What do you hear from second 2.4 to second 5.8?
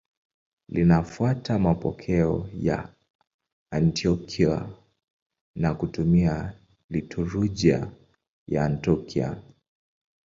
ya Antiokia na